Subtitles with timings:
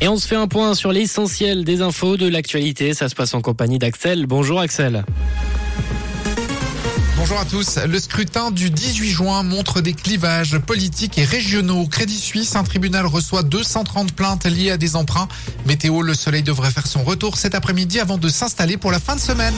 [0.00, 2.94] Et on se fait un point sur l'essentiel des infos de l'actualité.
[2.94, 4.26] Ça se passe en compagnie d'Axel.
[4.26, 5.04] Bonjour Axel.
[7.16, 7.78] Bonjour à tous.
[7.84, 11.86] Le scrutin du 18 juin montre des clivages politiques et régionaux.
[11.86, 15.26] Crédit Suisse, un tribunal reçoit 230 plaintes liées à des emprunts.
[15.66, 19.16] Météo, le soleil devrait faire son retour cet après-midi avant de s'installer pour la fin
[19.16, 19.54] de semaine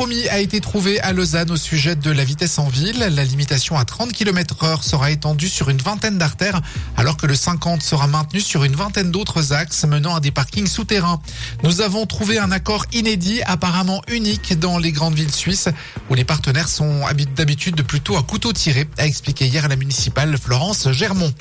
[0.00, 3.00] compromis a été trouvé à Lausanne au sujet de la vitesse en ville.
[3.00, 6.62] La limitation à 30 km heure sera étendue sur une vingtaine d'artères,
[6.96, 10.68] alors que le 50 sera maintenu sur une vingtaine d'autres axes menant à des parkings
[10.68, 11.20] souterrains.
[11.64, 15.68] Nous avons trouvé un accord inédit, apparemment unique dans les grandes villes suisses,
[16.08, 17.02] où les partenaires sont
[17.36, 21.34] d'habitude plutôt à couteau tiré, a expliqué hier la municipale Florence Germont.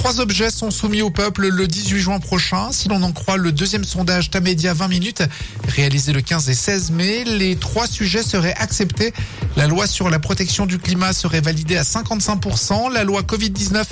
[0.00, 2.72] Trois objets sont soumis au peuple le 18 juin prochain.
[2.72, 5.22] Si l'on en croit le deuxième sondage Tamedia 20 minutes,
[5.68, 9.12] réalisé le 15 et 16 mai, les trois sujets seraient acceptés.
[9.56, 12.90] La loi sur la protection du climat serait validée à 55%.
[12.90, 13.84] La loi Covid-19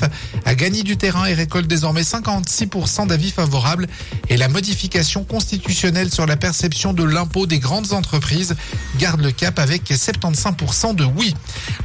[0.46, 3.86] a gagné du terrain et récolte désormais 56% d'avis favorables.
[4.30, 8.56] Et la modification constitutionnelle sur la perception de l'impôt des grandes entreprises
[8.98, 11.34] garde le cap avec 75% de oui.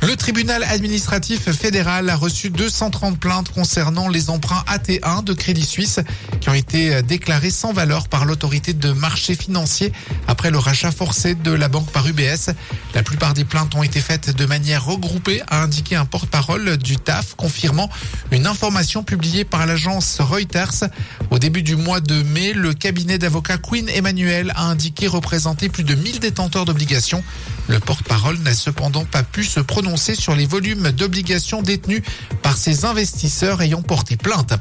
[0.02, 6.00] Le tribunal administratif fédéral a reçu 230 plaintes concernant les emprunts AT1 de Crédit Suisse
[6.40, 9.92] qui ont été déclarés sans valeur par l'autorité de marché financier
[10.28, 12.52] après le rachat forcé de la banque par UBS.
[12.94, 16.98] La plupart des plaintes ont été faites de manière regroupée, a indiqué un porte-parole du
[16.98, 17.90] TAF, confirmant
[18.32, 20.86] une information publiée par l'agence Reuters.
[21.32, 25.84] Au début du mois de mai, le cabinet d'avocats Queen Emmanuel a indiqué représenter plus
[25.84, 27.24] de 1000 détenteurs d'obligations.
[27.68, 32.04] Le porte-parole n'a cependant pas pu se prononcer sur les volumes d'obligations détenus
[32.42, 34.54] par ces investisseurs ayant porté plainte.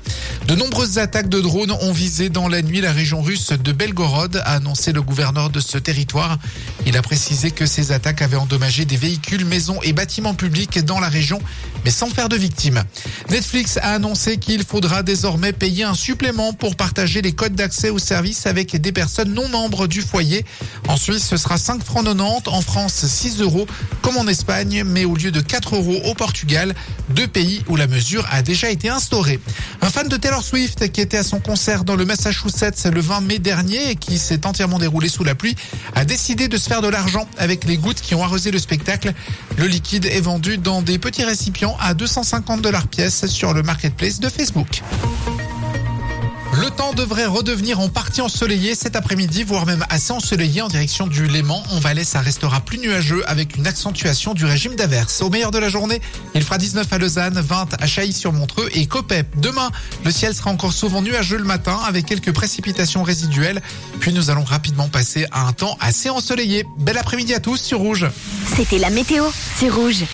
[0.47, 4.37] De nombreuses attaques de drones ont visé dans la nuit la région russe de Belgorod,
[4.37, 6.39] a annoncé le gouverneur de ce territoire.
[6.87, 11.01] Il a précisé que ces attaques avaient endommagé des véhicules, maisons et bâtiments publics dans
[11.01, 11.41] la région,
[11.85, 12.83] mais sans faire de victimes.
[13.31, 17.99] Netflix a annoncé qu'il faudra désormais payer un supplément pour partager les codes d'accès aux
[17.99, 20.45] services avec des personnes non membres du foyer.
[20.89, 23.67] En Suisse, ce sera 5 francs 90, en France 6 euros
[24.03, 26.75] comme en Espagne, mais au lieu de 4 euros au Portugal,
[27.11, 29.32] deux pays où la mesure a déjà été instaurée.
[29.81, 33.21] Un fan de Taylor Swift qui était à son concert dans le Massachusetts le 20
[33.23, 35.57] mai dernier et qui s'est entièrement déroulé sous la pluie
[35.95, 39.13] a décidé de se faire de l'argent avec les gouttes qui ont arrosé le spectacle.
[39.59, 44.21] Le liquide est vendu dans des petits récipients à 250 dollars pièce sur le marketplace
[44.21, 44.83] de Facebook.
[46.63, 51.09] Le temps devrait redevenir en partie ensoleillé cet après-midi, voire même assez ensoleillé en direction
[51.09, 51.61] du Léman.
[51.73, 55.23] En Valais, ça restera plus nuageux avec une accentuation du régime d'averse.
[55.23, 56.01] Au meilleur de la journée,
[56.37, 59.25] il fera 19 à Lausanne, 20 à Chailly-sur-Montreux et Copet.
[59.39, 59.73] Demain,
[60.05, 63.61] le ciel sera encore souvent nuageux le matin avec quelques précipitations résiduelles.
[63.99, 66.65] Puis nous allons rapidement passer à un temps assez ensoleillé.
[66.79, 68.07] Bel après-midi à tous sur Rouge.
[68.55, 69.25] C'était la météo
[69.59, 70.05] sur Rouge.